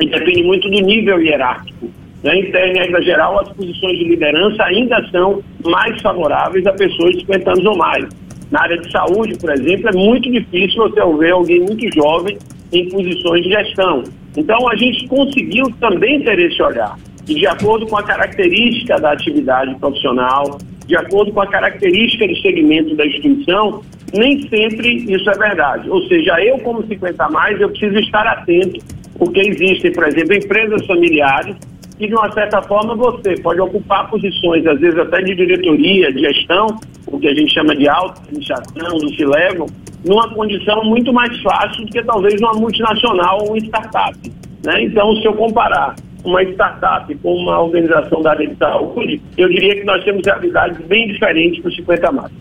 e 0.00 0.06
depende 0.08 0.42
muito 0.42 0.70
do 0.70 0.80
nível 0.80 1.20
hierárquico. 1.20 1.90
Né? 2.22 2.36
Em 2.38 2.78
regra 2.78 3.02
geral, 3.02 3.40
as 3.40 3.50
posições 3.50 3.98
de 3.98 4.04
liderança 4.04 4.64
ainda 4.64 5.06
são 5.10 5.42
mais 5.62 6.00
favoráveis 6.00 6.66
a 6.66 6.72
pessoas 6.72 7.12
de 7.12 7.20
50 7.20 7.50
anos 7.50 7.66
ou 7.66 7.76
mais. 7.76 8.08
Na 8.50 8.62
área 8.62 8.78
de 8.78 8.90
saúde, 8.90 9.36
por 9.38 9.50
exemplo, 9.50 9.90
é 9.90 9.92
muito 9.92 10.32
difícil 10.32 10.76
você 10.76 11.18
ver 11.18 11.32
alguém 11.32 11.60
muito 11.60 11.94
jovem 11.94 12.38
em 12.74 12.88
posições 12.88 13.42
de 13.44 13.50
gestão. 13.50 14.04
Então, 14.36 14.68
a 14.68 14.76
gente 14.76 15.06
conseguiu 15.08 15.64
também 15.80 16.22
ter 16.22 16.38
esse 16.38 16.60
olhar. 16.62 16.98
E 17.28 17.34
de 17.34 17.46
acordo 17.46 17.86
com 17.86 17.96
a 17.96 18.02
característica 18.02 19.00
da 19.00 19.12
atividade 19.12 19.74
profissional, 19.76 20.58
de 20.86 20.96
acordo 20.96 21.32
com 21.32 21.40
a 21.40 21.46
característica 21.46 22.26
do 22.26 22.36
segmento 22.40 22.94
da 22.96 23.06
instituição, 23.06 23.82
nem 24.12 24.46
sempre 24.48 25.12
isso 25.12 25.28
é 25.30 25.38
verdade. 25.38 25.88
Ou 25.88 26.02
seja, 26.08 26.38
eu, 26.44 26.58
como 26.58 26.86
50 26.86 27.28
mais, 27.30 27.60
eu 27.60 27.70
preciso 27.70 27.98
estar 27.98 28.26
atento, 28.26 28.80
porque 29.18 29.40
existem, 29.40 29.92
por 29.92 30.06
exemplo, 30.06 30.34
empresas 30.34 30.86
familiares 30.86 31.56
que, 31.96 32.08
de 32.08 32.14
uma 32.14 32.30
certa 32.32 32.60
forma, 32.62 32.94
você 32.96 33.34
pode 33.40 33.60
ocupar 33.60 34.10
posições, 34.10 34.66
às 34.66 34.78
vezes 34.80 34.98
até 34.98 35.22
de 35.22 35.34
diretoria, 35.34 36.12
de 36.12 36.20
gestão, 36.20 36.66
o 37.06 37.18
que 37.18 37.28
a 37.28 37.34
gente 37.34 37.52
chama 37.54 37.74
de 37.76 37.88
alta 37.88 38.20
administração, 38.22 38.98
do 38.98 39.14
se 39.14 39.24
levam, 39.24 39.66
numa 40.04 40.28
condição 40.34 40.84
muito 40.84 41.12
mais 41.12 41.40
fácil 41.42 41.84
do 41.84 41.92
que 41.92 42.02
talvez 42.02 42.40
uma 42.40 42.52
multinacional 42.52 43.38
ou 43.42 43.50
uma 43.50 43.58
startup. 43.58 44.18
Né? 44.64 44.84
Então, 44.84 45.16
se 45.16 45.24
eu 45.24 45.34
comparar 45.34 45.94
uma 46.24 46.42
startup 46.42 47.14
com 47.16 47.34
uma 47.34 47.60
organização 47.60 48.22
da 48.22 48.30
área 48.30 48.48
de 48.48 48.56
saúde, 48.56 49.20
eu 49.36 49.48
diria 49.48 49.74
que 49.74 49.84
nós 49.84 50.02
temos 50.04 50.24
realidades 50.24 50.78
bem 50.86 51.08
diferentes 51.08 51.60
para 51.60 51.68
os 51.68 51.76
50 51.76 52.12
mais. 52.12 52.32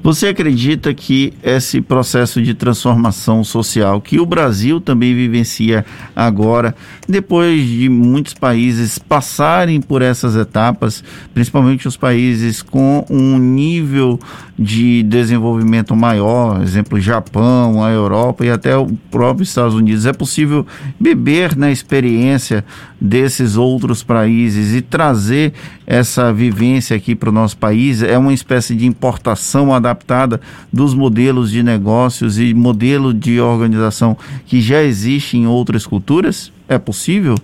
Você 0.00 0.28
acredita 0.28 0.94
que 0.94 1.34
esse 1.42 1.80
processo 1.80 2.40
de 2.40 2.54
transformação 2.54 3.42
social 3.42 4.00
que 4.00 4.20
o 4.20 4.24
Brasil 4.24 4.80
também 4.80 5.12
vivencia 5.12 5.84
agora, 6.14 6.74
depois 7.06 7.66
de 7.66 7.88
muitos 7.88 8.32
países 8.32 8.96
passarem 8.96 9.80
por 9.82 10.00
essas 10.00 10.36
etapas, 10.36 11.02
principalmente 11.34 11.88
os 11.88 11.96
países 11.96 12.62
com 12.62 13.04
um 13.10 13.38
nível 13.38 14.20
de 14.58 15.04
desenvolvimento 15.04 15.94
maior, 15.94 16.60
exemplo 16.62 17.00
Japão, 17.00 17.84
a 17.84 17.90
Europa 17.90 18.44
e 18.44 18.50
até 18.50 18.76
o 18.76 18.88
próprio 19.10 19.44
Estados 19.44 19.74
Unidos, 19.74 20.04
é 20.04 20.12
possível 20.12 20.66
beber 20.98 21.56
na 21.56 21.70
experiência 21.70 22.64
desses 23.00 23.56
outros 23.56 24.02
países 24.02 24.74
e 24.74 24.82
trazer 24.82 25.52
essa 25.86 26.32
vivência 26.32 26.96
aqui 26.96 27.14
para 27.14 27.28
o 27.28 27.32
nosso 27.32 27.56
país? 27.56 28.02
É 28.02 28.18
uma 28.18 28.32
espécie 28.32 28.74
de 28.74 28.84
importação 28.86 29.72
adaptada 29.72 30.40
dos 30.72 30.92
modelos 30.92 31.52
de 31.52 31.62
negócios 31.62 32.38
e 32.38 32.52
modelo 32.52 33.14
de 33.14 33.40
organização 33.40 34.16
que 34.44 34.60
já 34.60 34.82
existe 34.82 35.36
em 35.36 35.46
outras 35.46 35.86
culturas? 35.86 36.50
É 36.68 36.78
possível? 36.78 37.36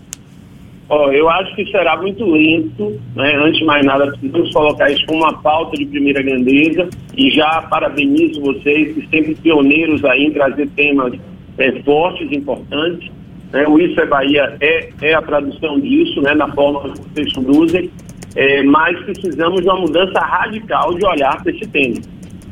Oh, 0.88 1.10
eu 1.10 1.28
acho 1.30 1.54
que 1.56 1.64
será 1.70 1.96
muito 1.96 2.24
lento. 2.24 3.00
Né? 3.16 3.34
Antes 3.36 3.58
de 3.58 3.64
mais 3.64 3.84
nada, 3.84 4.06
precisamos 4.08 4.52
colocar 4.52 4.90
isso 4.90 5.04
como 5.06 5.20
uma 5.20 5.32
pauta 5.40 5.76
de 5.76 5.86
primeira 5.86 6.22
grandeza 6.22 6.88
e 7.16 7.30
já 7.30 7.62
parabenizo 7.62 8.40
vocês, 8.42 8.94
que 8.94 9.08
sempre 9.08 9.34
pioneiros 9.36 10.04
aí 10.04 10.26
em 10.26 10.32
trazer 10.32 10.68
temas 10.70 11.14
é, 11.56 11.72
fortes, 11.82 12.30
importantes. 12.30 13.10
Né? 13.50 13.66
O 13.66 13.78
Isso 13.78 13.98
é 13.98 14.06
Bahia 14.06 14.56
é, 14.60 14.90
é 15.00 15.14
a 15.14 15.22
tradução 15.22 15.80
disso, 15.80 16.20
né? 16.20 16.34
na 16.34 16.52
forma 16.52 16.92
que 16.92 17.00
vocês 17.14 17.32
conduzem, 17.32 17.90
é, 18.36 18.62
mas 18.62 18.98
precisamos 19.04 19.62
de 19.62 19.68
uma 19.68 19.80
mudança 19.80 20.18
radical 20.20 20.92
de 20.94 21.06
olhar 21.06 21.42
para 21.42 21.50
esse 21.50 21.66
tema. 21.68 21.96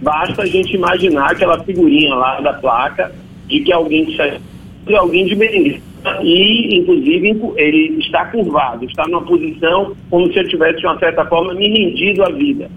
Basta 0.01 0.43
a 0.43 0.47
gente 0.47 0.75
imaginar 0.75 1.33
aquela 1.33 1.63
figurinha 1.65 2.15
lá 2.15 2.41
da 2.41 2.55
placa 2.55 3.13
de 3.47 3.61
que 3.61 3.73
alguém 3.73 4.07
de 4.07 4.97
alguém 4.97 5.27
de 5.27 5.37
Berengues 5.37 5.81
e, 6.23 6.79
inclusive, 6.79 7.41
ele 7.57 7.99
está 8.01 8.25
curvado, 8.27 8.85
está 8.85 9.05
numa 9.07 9.23
posição 9.23 9.95
como 10.11 10.33
se 10.33 10.39
eu 10.39 10.49
tivesse, 10.49 10.81
de 10.81 10.87
uma 10.87 10.99
certa 10.99 11.25
forma, 11.27 11.55
me 11.55 11.69
rendido 11.69 12.23
à 12.25 12.31
vida. 12.31 12.69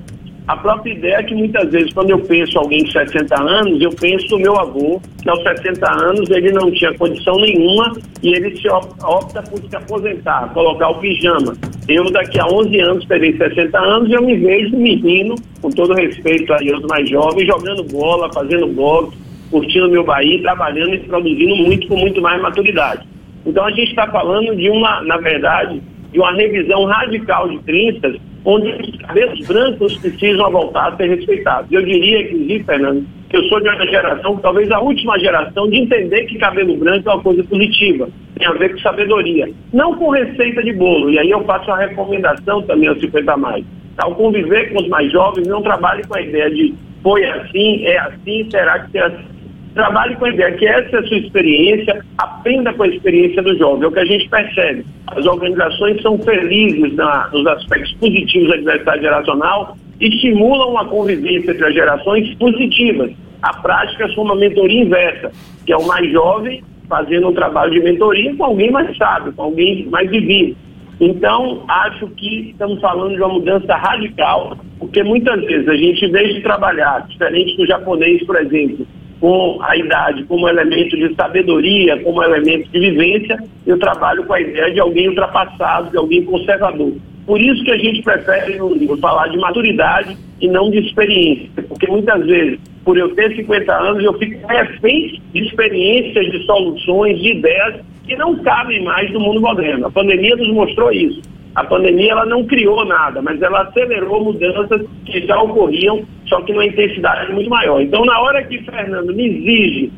A 0.47 0.55
própria 0.55 0.93
ideia 0.93 1.15
é 1.15 1.23
que 1.23 1.33
muitas 1.33 1.71
vezes, 1.71 1.91
quando 1.91 2.11
eu 2.11 2.19
penso 2.19 2.59
alguém 2.59 2.83
de 2.83 2.91
60 2.91 3.41
anos, 3.41 3.81
eu 3.81 3.89
penso 3.89 4.29
no 4.29 4.37
meu 4.37 4.55
avô, 4.55 5.01
que 5.23 5.27
aos 5.27 5.41
60 5.41 5.91
anos 5.91 6.29
ele 6.29 6.51
não 6.51 6.71
tinha 6.71 6.93
condição 6.93 7.35
nenhuma 7.37 7.97
e 8.21 8.31
ele 8.31 8.55
se 8.55 8.69
opta 8.69 9.41
por 9.41 9.59
se 9.59 9.75
aposentar, 9.75 10.53
colocar 10.53 10.89
o 10.89 10.99
pijama. 10.99 11.57
Eu, 11.89 12.11
daqui 12.11 12.39
a 12.39 12.45
11 12.45 12.79
anos, 12.79 13.05
terei 13.07 13.35
60 13.35 13.75
anos 13.79 14.07
e 14.07 14.13
eu 14.13 14.21
me 14.21 14.35
vejo 14.37 14.77
menino, 14.77 15.33
com 15.63 15.71
todo 15.71 15.95
respeito 15.95 16.53
aí 16.53 16.71
aos 16.71 16.83
mais 16.83 17.09
jovens, 17.09 17.47
jogando 17.47 17.83
bola, 17.85 18.31
fazendo 18.31 18.67
golfe, 18.67 19.17
curtindo 19.49 19.89
meu 19.89 20.03
Bahia, 20.03 20.39
trabalhando 20.43 20.93
e 20.93 20.99
produzindo 20.99 21.55
muito 21.55 21.87
com 21.87 21.97
muito 21.97 22.21
mais 22.21 22.39
maturidade. 22.39 23.14
Então 23.45 23.65
a 23.65 23.71
gente 23.71 23.89
está 23.89 24.07
falando 24.07 24.55
de 24.55 24.69
uma, 24.69 25.01
na 25.03 25.17
verdade, 25.17 25.81
de 26.11 26.19
uma 26.19 26.33
revisão 26.33 26.85
radical 26.85 27.49
de 27.49 27.59
crenças, 27.59 28.15
onde 28.43 28.71
os 28.71 28.97
cabelos 28.97 29.47
brancos 29.47 29.97
precisam 29.97 30.51
voltar 30.51 30.93
a 30.93 30.95
ser 30.95 31.09
respeitados. 31.09 31.71
Eu 31.71 31.83
diria, 31.83 32.21
inclusive, 32.21 32.63
Fernando, 32.63 33.05
que 33.29 33.37
eu 33.37 33.43
sou 33.43 33.59
de 33.59 33.69
uma 33.69 33.85
geração, 33.85 34.37
talvez 34.37 34.71
a 34.71 34.79
última 34.79 35.19
geração, 35.19 35.69
de 35.69 35.77
entender 35.77 36.25
que 36.25 36.37
cabelo 36.37 36.77
branco 36.77 37.09
é 37.09 37.13
uma 37.13 37.21
coisa 37.21 37.43
positiva, 37.43 38.07
tem 38.37 38.47
a 38.47 38.53
ver 38.53 38.71
com 38.71 38.79
sabedoria. 38.79 39.49
Não 39.73 39.95
com 39.95 40.09
receita 40.09 40.63
de 40.63 40.73
bolo, 40.73 41.09
e 41.09 41.19
aí 41.19 41.29
eu 41.29 41.43
faço 41.43 41.65
uma 41.65 41.77
recomendação 41.77 42.61
também 42.63 42.87
aos 42.87 42.99
50 42.99 43.37
mais. 43.37 43.65
Ao 43.97 44.13
conviver 44.15 44.71
com 44.73 44.81
os 44.81 44.87
mais 44.89 45.11
jovens, 45.11 45.47
não 45.47 45.61
trabalhe 45.61 46.03
com 46.07 46.17
a 46.17 46.21
ideia 46.21 46.49
de 46.49 46.73
foi 47.01 47.23
assim, 47.23 47.85
é 47.85 47.99
assim, 47.99 48.49
será 48.49 48.79
que 48.79 48.91
será 48.91 49.07
assim 49.07 49.34
trabalhe 49.75 50.15
com 50.15 50.25
a 50.25 50.29
ideia 50.29 50.53
que 50.53 50.65
essa 50.65 50.95
é 50.95 50.99
a 50.99 51.03
sua 51.03 51.17
experiência, 51.17 52.03
aprenda 52.17 52.73
com 52.73 52.83
a 52.83 52.87
experiência 52.87 53.43
do 53.43 53.55
jovem. 53.57 53.83
É 53.83 53.87
o 53.87 53.91
que 53.91 53.99
a 53.99 54.05
gente 54.05 54.27
percebe. 54.29 54.85
As 55.07 55.25
organizações 55.25 56.01
são 56.01 56.17
felizes 56.17 56.95
na, 56.95 57.29
nos 57.31 57.45
aspectos 57.45 57.91
positivos 57.93 58.49
da 58.49 58.55
diversidade 58.55 59.01
geracional, 59.01 59.77
estimulam 59.99 60.77
a 60.77 60.85
convivência 60.85 61.51
entre 61.51 61.65
as 61.65 61.73
gerações 61.73 62.33
positivas. 62.35 63.11
A 63.41 63.53
prática 63.61 64.05
é 64.05 64.19
uma 64.19 64.35
mentoria 64.35 64.81
inversa, 64.81 65.31
que 65.65 65.73
é 65.73 65.77
o 65.77 65.85
mais 65.85 66.11
jovem 66.11 66.63
fazendo 66.87 67.29
um 67.29 67.33
trabalho 67.33 67.71
de 67.71 67.79
mentoria 67.81 68.35
com 68.35 68.45
alguém 68.45 68.71
mais 68.71 68.95
sábio, 68.97 69.33
com 69.33 69.43
alguém 69.43 69.87
mais 69.87 70.09
vivido. 70.09 70.55
Então, 70.99 71.63
acho 71.67 72.07
que 72.11 72.51
estamos 72.51 72.79
falando 72.79 73.15
de 73.15 73.19
uma 73.19 73.33
mudança 73.33 73.75
radical, 73.75 74.57
porque 74.79 75.03
muitas 75.03 75.43
vezes 75.43 75.67
a 75.67 75.75
gente, 75.75 76.05
em 76.05 76.11
vez 76.11 76.35
de 76.35 76.41
trabalhar, 76.41 77.05
diferente 77.07 77.57
do 77.57 77.65
japonês, 77.65 78.25
por 78.25 78.37
exemplo, 78.37 78.87
com 79.19 79.59
a 79.61 79.75
idade 79.77 80.23
como 80.25 80.47
elemento 80.47 80.95
de 80.97 81.13
sabedoria, 81.15 82.01
como 82.03 82.23
elemento 82.23 82.69
de 82.69 82.79
vivência, 82.79 83.37
eu 83.65 83.79
trabalho 83.79 84.23
com 84.25 84.33
a 84.33 84.41
ideia 84.41 84.71
de 84.73 84.79
alguém 84.79 85.09
ultrapassado, 85.09 85.89
de 85.89 85.97
alguém 85.97 86.23
conservador. 86.25 86.93
Por 87.25 87.41
isso 87.41 87.63
que 87.63 87.71
a 87.71 87.77
gente 87.77 88.03
prefere 88.03 88.57
no 88.57 88.73
livro 88.73 88.97
falar 88.97 89.27
de 89.29 89.37
maturidade 89.37 90.15
e 90.39 90.47
não 90.47 90.69
de 90.69 90.79
experiência, 90.79 91.49
porque 91.67 91.87
muitas 91.87 92.23
vezes, 92.25 92.59
por 92.83 92.97
eu 92.97 93.15
ter 93.15 93.35
50 93.35 93.73
anos, 93.73 94.03
eu 94.03 94.13
fico 94.13 94.45
refém 94.47 95.19
de 95.33 95.43
experiências, 95.43 96.31
de 96.31 96.45
soluções, 96.45 97.19
de 97.19 97.31
ideias 97.31 97.75
que 98.05 98.15
não 98.15 98.35
cabem 98.43 98.83
mais 98.83 99.11
no 99.11 99.19
mundo 99.19 99.41
moderno. 99.41 99.87
A 99.87 99.91
pandemia 99.91 100.35
nos 100.35 100.53
mostrou 100.53 100.91
isso. 100.91 101.21
A 101.55 101.63
pandemia 101.63 102.11
ela 102.11 102.25
não 102.25 102.43
criou 102.43 102.83
nada, 102.83 103.21
mas 103.21 103.41
ela 103.41 103.61
acelerou 103.61 104.25
mudanças 104.25 104.81
que 105.05 105.25
já 105.25 105.41
ocorriam, 105.41 106.03
só 106.25 106.41
que 106.41 106.51
numa 106.51 106.65
intensidade 106.65 107.31
muito 107.31 107.49
maior. 107.49 107.81
Então, 107.81 108.03
na 108.03 108.19
hora 108.19 108.43
que 108.43 108.61
Fernando 108.63 109.15
me 109.15 109.25
exige 109.25 109.91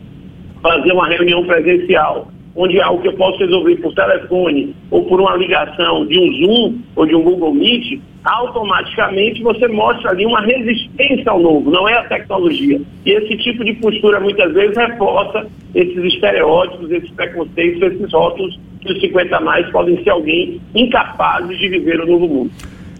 fazer 0.61 0.91
uma 0.91 1.07
reunião 1.07 1.43
presencial, 1.45 2.27
onde 2.55 2.77
é 2.77 2.83
algo 2.83 3.01
que 3.01 3.07
eu 3.07 3.13
posso 3.13 3.39
resolver 3.39 3.75
por 3.77 3.93
telefone 3.95 4.75
ou 4.91 5.05
por 5.05 5.19
uma 5.19 5.35
ligação 5.35 6.05
de 6.05 6.19
um 6.19 6.33
Zoom 6.33 6.77
ou 6.95 7.05
de 7.07 7.15
um 7.15 7.23
Google 7.23 7.53
Meet, 7.53 8.01
automaticamente 8.23 9.41
você 9.41 9.67
mostra 9.67 10.11
ali 10.11 10.25
uma 10.25 10.41
resistência 10.41 11.31
ao 11.31 11.39
novo, 11.39 11.71
não 11.71 11.87
é 11.87 11.93
a 11.93 12.03
tecnologia. 12.03 12.79
E 13.05 13.11
esse 13.11 13.35
tipo 13.37 13.63
de 13.63 13.73
postura 13.73 14.19
muitas 14.19 14.53
vezes 14.53 14.77
reforça 14.77 15.47
esses 15.73 16.03
estereótipos, 16.13 16.91
esses 16.91 17.09
preconceitos, 17.11 17.81
esses 17.81 18.13
rótulos 18.13 18.59
que 18.81 18.91
os 18.91 18.99
50 19.01 19.39
mais 19.41 19.69
podem 19.71 20.01
ser 20.03 20.09
alguém 20.09 20.61
incapazes 20.75 21.57
de 21.57 21.69
viver 21.69 21.99
o 22.01 22.05
novo 22.05 22.27
mundo. 22.27 22.51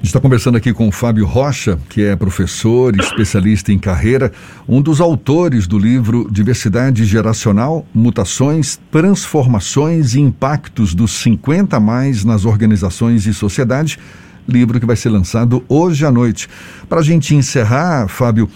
Está 0.04 0.22
conversando 0.22 0.58
aqui 0.58 0.72
com 0.72 0.88
o 0.88 0.92
Fábio 0.92 1.26
Rocha, 1.26 1.78
que 1.90 2.04
é 2.04 2.16
professor, 2.16 2.96
especialista 2.96 3.74
em 3.74 3.80
carreira, 3.80 4.32
um 4.68 4.82
dos 4.82 5.02
autores 5.02 5.68
do 5.68 5.78
livro 5.78 6.30
Diversidade 6.32 7.04
Geracional, 7.04 7.86
Mutações, 7.94 8.80
Transformações 8.92 10.14
e 10.14 10.22
Impactos 10.22 10.94
dos 10.94 11.12
50 11.12 11.80
mais 11.80 12.24
nas 12.24 12.46
organizações 12.46 13.26
e 13.26 13.34
sociedade, 13.34 14.00
livro 14.48 14.80
que 14.80 14.86
vai 14.86 14.96
ser 14.96 15.10
lançado 15.10 15.64
hoje 15.68 16.06
à 16.06 16.12
noite. 16.12 16.48
Para 16.88 17.00
a 17.00 17.04
gente 17.04 17.36
encerrar, 17.36 18.08
Fábio, 18.08 18.50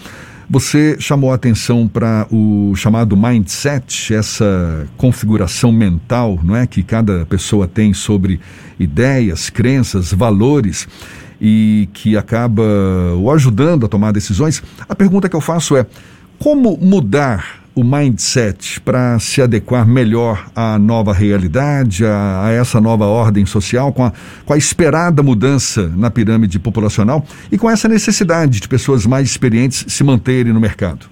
você 0.48 0.96
chamou 0.98 1.32
a 1.32 1.34
atenção 1.34 1.88
para 1.88 2.26
o 2.30 2.74
chamado 2.76 3.16
mindset, 3.16 4.14
essa 4.14 4.86
configuração 4.96 5.72
mental, 5.72 6.38
não 6.42 6.56
é, 6.56 6.66
que 6.66 6.82
cada 6.82 7.24
pessoa 7.26 7.66
tem 7.66 7.94
sobre 7.94 8.40
ideias, 8.78 9.48
crenças, 9.48 10.12
valores 10.12 10.88
e 11.40 11.88
que 11.92 12.16
acaba 12.16 12.62
o 13.16 13.30
ajudando 13.30 13.86
a 13.86 13.88
tomar 13.88 14.12
decisões. 14.12 14.62
A 14.88 14.94
pergunta 14.94 15.28
que 15.28 15.36
eu 15.36 15.40
faço 15.40 15.76
é: 15.76 15.86
como 16.38 16.76
mudar 16.76 17.61
o 17.74 17.82
mindset 17.82 18.80
para 18.80 19.18
se 19.18 19.40
adequar 19.40 19.86
melhor 19.86 20.46
à 20.54 20.78
nova 20.78 21.12
realidade, 21.12 22.04
a, 22.04 22.46
a, 22.46 22.52
essa 22.52 22.80
nova 22.80 23.06
ordem 23.06 23.46
social, 23.46 23.92
com 23.92 24.04
a, 24.04 24.12
com 24.44 24.52
a 24.52 24.58
esperada 24.58 25.22
mudança 25.22 25.90
na 25.96 26.10
pirâmide 26.10 26.58
populacional 26.58 27.24
e 27.50 27.56
com 27.56 27.70
essa 27.70 27.88
necessidade 27.88 28.60
de 28.60 28.68
pessoas 28.68 29.06
mais 29.06 29.28
experientes 29.28 29.86
se 29.88 30.04
manterem 30.04 30.52
no 30.52 30.60
mercado? 30.60 31.06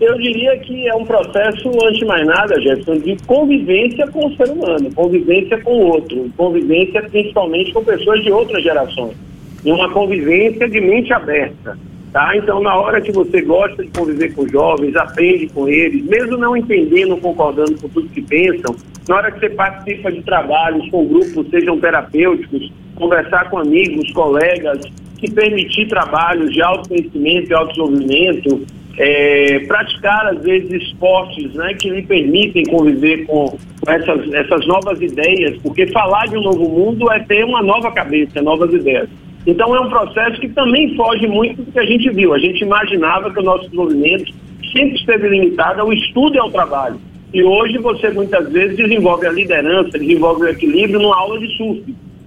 Eu 0.00 0.16
diria 0.16 0.56
que 0.60 0.88
é 0.88 0.94
um 0.94 1.04
processo, 1.04 1.68
antes 1.84 1.98
de 1.98 2.04
mais 2.04 2.24
nada, 2.24 2.60
Jefferson, 2.60 2.98
de 2.98 3.16
convivência 3.26 4.06
com 4.06 4.28
o 4.28 4.36
ser 4.36 4.48
humano, 4.48 4.92
convivência 4.94 5.60
com 5.60 5.72
o 5.72 5.86
outro, 5.88 6.30
convivência 6.36 7.02
principalmente 7.10 7.72
com 7.72 7.82
pessoas 7.82 8.22
de 8.22 8.30
outras 8.30 8.62
gerações. 8.62 9.16
E 9.64 9.72
uma 9.72 9.92
convivência 9.92 10.68
de 10.68 10.80
mente 10.80 11.12
aberta 11.12 11.76
Tá? 12.12 12.34
Então, 12.36 12.60
na 12.60 12.74
hora 12.74 13.00
que 13.00 13.12
você 13.12 13.42
gosta 13.42 13.84
de 13.84 13.90
conviver 13.90 14.34
com 14.34 14.48
jovens, 14.48 14.96
aprende 14.96 15.46
com 15.48 15.68
eles, 15.68 16.04
mesmo 16.04 16.38
não 16.38 16.56
entendendo, 16.56 17.16
concordando 17.18 17.76
com 17.78 17.88
tudo 17.88 18.08
que 18.08 18.22
pensam, 18.22 18.74
na 19.06 19.16
hora 19.16 19.30
que 19.30 19.40
você 19.40 19.50
participa 19.50 20.10
de 20.10 20.22
trabalhos 20.22 20.88
com 20.90 21.06
grupos, 21.06 21.50
sejam 21.50 21.78
terapêuticos, 21.78 22.72
conversar 22.94 23.50
com 23.50 23.58
amigos, 23.58 24.10
colegas, 24.12 24.80
que 25.18 25.30
permitir 25.30 25.86
trabalhos 25.88 26.52
de 26.52 26.62
autoconhecimento 26.62 27.50
e 27.50 27.54
autodesenvolvimento, 27.54 28.66
é, 28.96 29.60
praticar, 29.60 30.26
às 30.28 30.42
vezes, 30.42 30.70
esportes 30.82 31.52
né, 31.54 31.74
que 31.74 31.90
lhe 31.90 32.02
permitem 32.02 32.64
conviver 32.64 33.26
com, 33.26 33.56
com 33.80 33.92
essas, 33.92 34.32
essas 34.32 34.66
novas 34.66 35.00
ideias, 35.00 35.56
porque 35.62 35.86
falar 35.88 36.26
de 36.26 36.38
um 36.38 36.42
novo 36.42 36.68
mundo 36.68 37.10
é 37.12 37.20
ter 37.20 37.44
uma 37.44 37.62
nova 37.62 37.92
cabeça, 37.92 38.40
novas 38.40 38.72
ideias. 38.72 39.08
Então 39.48 39.74
é 39.74 39.80
um 39.80 39.88
processo 39.88 40.38
que 40.42 40.48
também 40.50 40.94
foge 40.94 41.26
muito 41.26 41.62
do 41.62 41.72
que 41.72 41.78
a 41.78 41.86
gente 41.86 42.10
viu. 42.10 42.34
A 42.34 42.38
gente 42.38 42.62
imaginava 42.62 43.32
que 43.32 43.40
o 43.40 43.42
nosso 43.42 43.64
desenvolvimento 43.64 44.30
sempre 44.70 44.96
esteve 44.96 45.26
limitado 45.26 45.80
ao 45.80 45.90
estudo 45.90 46.34
e 46.36 46.38
ao 46.38 46.50
trabalho. 46.50 47.00
E 47.32 47.42
hoje 47.42 47.78
você 47.78 48.10
muitas 48.10 48.46
vezes 48.52 48.76
desenvolve 48.76 49.26
a 49.26 49.32
liderança, 49.32 49.98
desenvolve 49.98 50.42
o 50.42 50.48
equilíbrio 50.48 51.00
numa 51.00 51.16
aula 51.16 51.38
de 51.38 51.56
surf, 51.56 51.82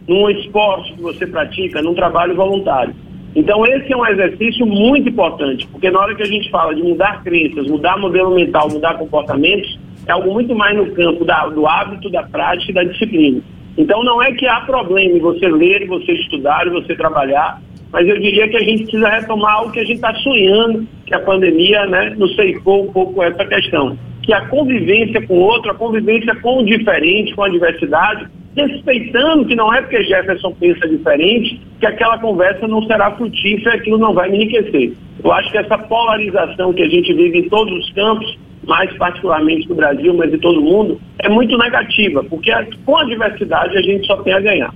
num 0.07 0.31
esporte 0.31 0.93
que 0.93 1.01
você 1.03 1.27
pratica, 1.27 1.79
num 1.79 1.93
trabalho 1.93 2.35
voluntário. 2.35 2.95
Então 3.35 3.67
esse 3.67 3.93
é 3.93 3.95
um 3.95 4.07
exercício 4.07 4.65
muito 4.65 5.07
importante, 5.09 5.67
porque 5.67 5.91
na 5.91 5.99
hora 5.99 6.15
que 6.15 6.23
a 6.23 6.27
gente 6.27 6.49
fala 6.49 6.73
de 6.73 6.81
mudar 6.81 7.21
crenças, 7.23 7.67
mudar 7.67 7.99
modelo 7.99 8.33
mental, 8.33 8.67
mudar 8.67 8.95
comportamentos, 8.95 9.79
é 10.07 10.11
algo 10.11 10.33
muito 10.33 10.55
mais 10.55 10.75
no 10.75 10.91
campo 10.91 11.23
da, 11.23 11.45
do 11.49 11.67
hábito, 11.67 12.09
da 12.09 12.23
prática 12.23 12.71
e 12.71 12.73
da 12.73 12.83
disciplina. 12.83 13.43
Então 13.77 14.03
não 14.03 14.21
é 14.21 14.31
que 14.33 14.47
há 14.47 14.61
problema 14.61 15.17
em 15.17 15.19
você 15.19 15.47
ler, 15.47 15.87
você 15.87 16.11
estudar, 16.13 16.69
você 16.69 16.95
trabalhar, 16.95 17.61
mas 17.91 18.07
eu 18.07 18.17
diria 18.19 18.47
que 18.47 18.57
a 18.57 18.61
gente 18.61 18.83
precisa 18.83 19.09
retomar 19.09 19.65
o 19.65 19.71
que 19.71 19.79
a 19.79 19.83
gente 19.83 19.95
está 19.95 20.13
sonhando, 20.15 20.87
que 21.05 21.13
a 21.13 21.19
pandemia 21.19 21.85
né, 21.87 22.13
nos 22.17 22.35
ceifou 22.35 22.85
um 22.85 22.91
pouco 22.91 23.21
essa 23.21 23.45
questão. 23.45 23.97
Que 24.23 24.33
a 24.33 24.47
convivência 24.47 25.25
com 25.25 25.33
o 25.33 25.41
outro, 25.41 25.71
a 25.71 25.75
convivência 25.75 26.33
com 26.35 26.59
o 26.59 26.65
diferente, 26.65 27.33
com 27.35 27.43
a 27.43 27.49
diversidade, 27.49 28.27
respeitando 28.55 29.45
que 29.45 29.55
não 29.55 29.73
é 29.73 29.81
porque 29.81 30.03
Jefferson 30.03 30.53
pensa 30.53 30.87
diferente 30.87 31.59
que 31.79 31.85
aquela 31.85 32.17
conversa 32.17 32.67
não 32.67 32.81
será 32.83 33.11
frutífera 33.11 33.75
aquilo 33.75 33.97
não 33.97 34.13
vai 34.13 34.29
enriquecer. 34.29 34.93
Eu 35.23 35.31
acho 35.31 35.51
que 35.51 35.57
essa 35.57 35.77
polarização 35.77 36.73
que 36.73 36.83
a 36.83 36.89
gente 36.89 37.13
vive 37.13 37.39
em 37.39 37.49
todos 37.49 37.73
os 37.73 37.93
campos 37.93 38.37
mais 38.67 38.91
particularmente 38.97 39.67
no 39.67 39.75
Brasil, 39.75 40.13
mas 40.13 40.33
em 40.33 40.37
todo 40.37 40.61
mundo, 40.61 40.99
é 41.19 41.29
muito 41.29 41.57
negativa, 41.57 42.23
porque 42.23 42.51
com 42.85 42.97
a 42.97 43.05
diversidade 43.05 43.77
a 43.77 43.81
gente 43.81 44.05
só 44.05 44.17
tem 44.17 44.33
a 44.33 44.39
ganhar. 44.39 44.73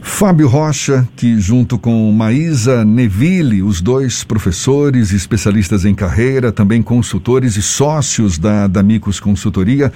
Fábio 0.00 0.48
Rocha, 0.48 1.06
que 1.16 1.40
junto 1.40 1.78
com 1.78 2.10
Maísa 2.10 2.84
Neville, 2.84 3.62
os 3.62 3.80
dois 3.80 4.24
professores, 4.24 5.12
especialistas 5.12 5.84
em 5.84 5.94
carreira, 5.94 6.50
também 6.50 6.82
consultores 6.82 7.56
e 7.56 7.62
sócios 7.62 8.36
da 8.36 8.66
Damicos 8.66 9.20
Consultoria, 9.20 9.92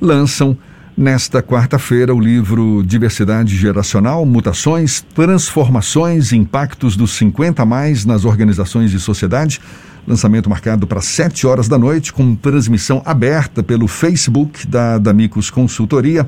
lançam 0.00 0.56
nesta 0.96 1.40
quarta-feira 1.40 2.12
o 2.12 2.18
livro 2.18 2.82
Diversidade 2.84 3.56
Geracional, 3.56 4.26
Mutações, 4.26 5.00
Transformações 5.14 6.32
e 6.32 6.36
Impactos 6.36 6.96
dos 6.96 7.12
50 7.12 7.64
mais 7.64 8.04
nas 8.04 8.24
organizações 8.24 8.92
e 8.92 8.98
sociedade. 8.98 9.60
Lançamento 10.06 10.48
marcado 10.48 10.86
para 10.86 11.00
7 11.00 11.46
horas 11.46 11.68
da 11.68 11.78
noite, 11.78 12.12
com 12.12 12.34
transmissão 12.34 13.02
aberta 13.04 13.62
pelo 13.62 13.86
Facebook 13.86 14.66
da 14.66 14.98
Damicos 14.98 15.50
Consultoria. 15.50 16.26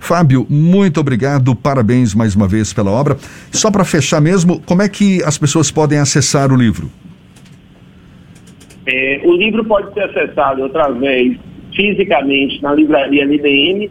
Fábio, 0.00 0.46
muito 0.48 1.00
obrigado, 1.00 1.54
parabéns 1.54 2.14
mais 2.14 2.34
uma 2.34 2.48
vez 2.48 2.72
pela 2.72 2.90
obra. 2.90 3.16
Só 3.50 3.70
para 3.70 3.84
fechar 3.84 4.20
mesmo, 4.20 4.60
como 4.60 4.82
é 4.82 4.88
que 4.88 5.22
as 5.24 5.36
pessoas 5.36 5.70
podem 5.70 5.98
acessar 5.98 6.52
o 6.52 6.56
livro? 6.56 6.90
É, 8.86 9.20
o 9.24 9.36
livro 9.36 9.64
pode 9.64 9.92
ser 9.92 10.04
acessado 10.04 10.64
através, 10.64 11.36
fisicamente, 11.76 12.62
na 12.62 12.72
livraria 12.72 13.24
LDN, 13.24 13.90